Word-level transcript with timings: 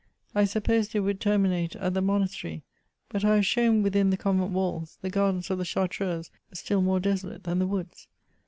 I 0.33 0.45
supposed 0.45 0.95
it 0.95 1.01
would 1.01 1.19
terminate 1.19 1.75
at 1.75 1.93
the 1.93 2.01
monas 2.01 2.31
tery; 2.31 2.63
but 3.09 3.23
I 3.23 3.35
was 3.35 3.45
shown 3.45 3.83
within 3.83 4.09
the 4.09 4.17
convent 4.17 4.49
walls, 4.49 4.97
the 5.03 5.11
gardens 5.11 5.51
of 5.51 5.59
the 5.59 5.63
Chartreuse 5.63 6.31
still 6.55 6.81
more 6.81 6.99
desolate 6.99 7.43
than 7.43 7.59
the 7.59 7.67
woods. 7.67 8.07